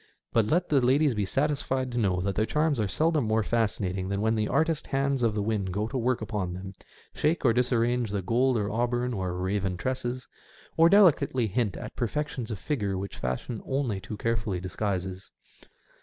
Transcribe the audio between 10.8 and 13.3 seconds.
delicately hint at perfections of figure which